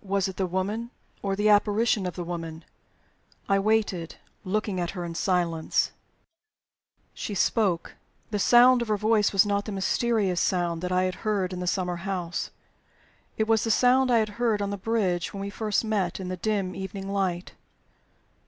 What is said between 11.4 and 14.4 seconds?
in the summer house. It was the sound I had